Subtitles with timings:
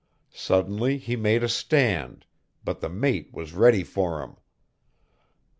[0.33, 2.25] Suddenly he made a stand,
[2.63, 4.35] but the mate was ready for him.